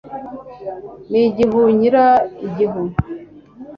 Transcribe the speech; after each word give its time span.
n'igihunyira, 1.11 2.05
igihu 2.47 2.81